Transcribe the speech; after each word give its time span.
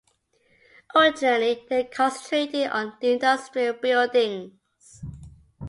Originally 0.95 1.63
they 1.69 1.83
concentrated 1.83 2.71
on 2.71 2.97
industrial 3.01 3.73
buildings. 3.75 5.03